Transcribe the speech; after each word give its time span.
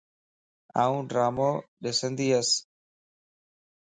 آن 0.83 0.93
ڊرامو 1.09 1.49
ڏندياس 1.81 2.49